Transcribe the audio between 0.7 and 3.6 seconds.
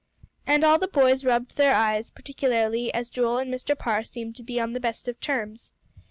the boys rubbed their eyes, particularly as Joel and